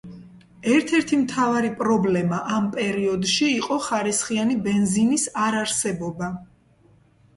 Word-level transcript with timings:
ერთ-ერთი 0.75 1.19
მთავარი 1.23 1.69
პრობლემა 1.81 2.39
ამ 2.57 2.69
პერიოდში 2.77 3.51
იყო 3.59 3.79
ხარისხიანი 3.91 4.59
ბენზინის 4.69 5.27
არარსებობა. 5.45 6.35